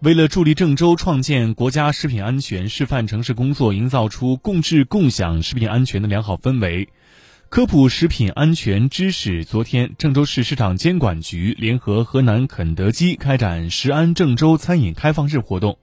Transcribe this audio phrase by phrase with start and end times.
[0.00, 6.88] 为了助力郑州创建国家食品安全示范城市工作营造出共治共享食品安全的良好氛围
[7.48, 15.78] 科普食品安全知识昨天郑州市市场监管局联合河南肯德基开展食安郑州餐饮开放日活动。